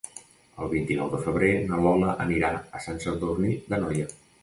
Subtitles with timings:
[0.63, 4.13] El vint-i-nou de febrer na Lola anirà a Sant Sadurní d'Anoia.